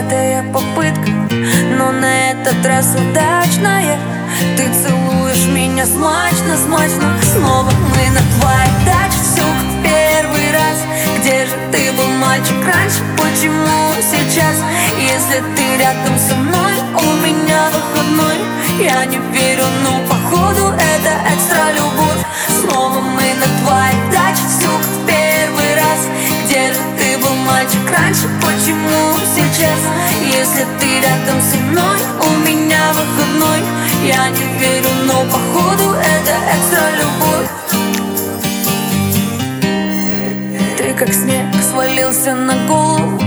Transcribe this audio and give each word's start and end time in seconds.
десятая 0.00 0.42
попытка 0.52 1.10
Но 1.78 1.92
на 1.92 2.30
этот 2.30 2.64
раз 2.64 2.94
удачная 2.94 3.98
Ты 4.56 4.64
целуешь 4.72 5.46
меня 5.46 5.86
смачно, 5.86 6.56
смачно 6.56 7.16
Снова 7.32 7.70
мы 7.70 8.10
на 8.10 8.20
твоей 8.38 8.86
даче 8.86 9.18
Все 9.22 9.42
как 9.42 9.82
первый 9.84 10.52
раз 10.52 10.78
Где 11.18 11.46
же 11.46 11.52
ты 11.72 11.92
был, 11.92 12.08
мальчик, 12.18 12.56
раньше? 12.64 13.00
Почему 13.16 13.94
сейчас? 14.00 14.56
Если 14.98 15.42
ты 15.56 15.76
рядом 15.78 16.18
со 16.18 16.34
мной 16.34 16.72
У 16.94 17.26
меня 17.26 17.68
выходной 17.70 18.36
Я 18.80 19.04
не 19.04 19.18
верю, 19.32 19.64
но 19.84 20.00
походу 20.08 20.72
Это 20.76 21.34
экстра 21.34 21.72
любовь 21.76 22.24
Снова 22.48 23.00
мы 23.00 23.34
на 23.34 23.46
твоей 23.64 24.12
даче 24.12 24.42
Все 24.48 24.68
как 24.68 25.06
первый 25.06 25.74
раз 25.74 26.00
Где 26.46 26.72
же 26.72 26.80
ты 26.98 27.18
был, 27.18 27.34
мальчик, 27.46 27.80
раньше? 27.90 28.28
Почему 28.40 28.99
сейчас? 29.60 29.78
Если 30.22 30.64
ты 30.78 31.00
рядом 31.00 31.40
со 31.42 31.56
мной 31.56 31.98
У 32.20 32.30
меня 32.46 32.80
выходной. 32.92 33.60
Я 34.06 34.28
не 34.30 34.44
верю, 34.58 34.88
но 35.06 35.24
походу 35.24 35.94
Это 35.94 36.32
экстра 36.54 36.86
любовь. 36.98 37.48
Ты 40.78 40.94
как 40.94 41.12
снег 41.12 41.46
свалился 41.70 42.34
на 42.34 42.66
голову. 42.66 43.20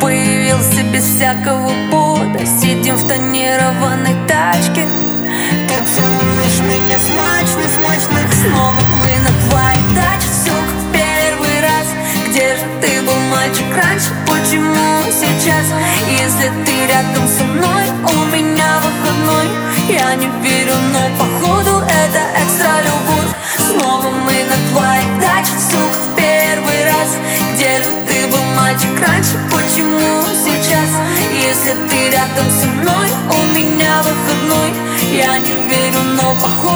Появился 0.00 0.82
без 0.92 1.04
всякого 1.04 1.72
повода. 1.90 2.44
Сидим 2.44 2.96
в 2.96 3.06
тонированной 3.06 4.16
тачке 4.26 4.57
Я 20.08 20.14
не 20.14 20.26
верю, 20.40 20.72
но 20.90 21.00
походу 21.18 21.84
Это 21.84 22.20
экстра 22.42 22.80
любовь 22.80 23.28
Снова 23.58 24.08
мы 24.08 24.32
на 24.44 24.56
твоей 24.72 25.20
даче 25.20 25.52
Все 25.58 25.76
как 25.76 26.16
первый 26.16 26.84
раз 26.86 27.18
Где 27.52 27.76
же 27.82 27.90
ты 28.06 28.26
был, 28.28 28.42
мальчик, 28.56 28.88
раньше? 29.06 29.34
Почему 29.52 30.24
сейчас? 30.32 30.88
Если 31.42 31.74
ты 31.90 32.08
рядом 32.10 32.50
со 32.50 32.66
мной 32.68 33.08
У 33.36 33.54
меня 33.54 34.00
выходной 34.00 34.72
Я 35.12 35.36
не 35.40 35.52
верю, 35.68 36.00
но 36.16 36.34
походу 36.40 36.67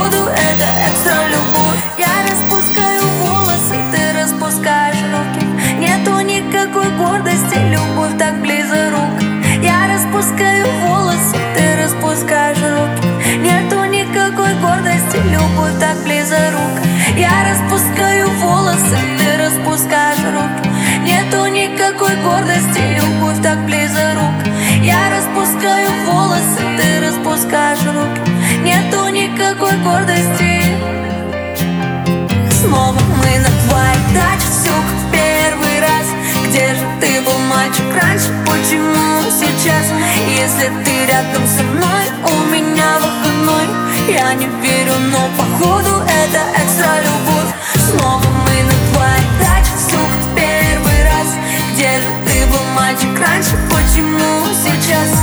трогаю 25.62 25.90
волосы, 26.06 26.61
ты 26.77 27.06
распускаешь 27.06 27.78
руки. 27.84 28.30
Нету 28.64 29.08
никакой 29.08 29.77
гордости. 29.78 30.62
Снова 32.50 32.98
мы 33.18 33.39
на 33.39 33.50
твоих 33.68 34.14
дачах, 34.14 34.51
все 34.51 34.72
как 34.72 35.12
первый 35.12 35.80
раз. 35.80 36.06
Где 36.48 36.74
же 36.74 36.84
ты 37.01 37.20
был 37.22 37.39
мальчик 37.48 37.84
раньше, 37.95 38.28
почему 38.45 39.22
сейчас? 39.30 39.86
Если 40.36 40.68
ты 40.84 41.06
рядом 41.06 41.46
со 41.46 41.62
мной, 41.62 42.05
у 42.27 42.52
меня 42.52 42.98
выходной. 42.98 43.67
Я 44.08 44.34
не 44.34 44.46
верю, 44.46 44.95
но 45.12 45.28
походу 45.39 46.02
это 46.02 46.40
экстра 46.61 46.92
любовь. 47.05 47.52
Снова 47.89 48.24
мы 48.46 48.62
на 48.64 48.77
твоих 48.92 49.28
дачах, 49.39 49.77
все 49.78 49.96
как 49.96 50.34
первый 50.34 51.05
раз. 51.05 51.28
Где 51.74 52.01
же 52.01 52.08
ты 52.27 52.46
был 52.46 52.64
мальчик 52.74 53.17
раньше, 53.20 53.56
почему 53.70 54.48
сейчас? 54.64 55.21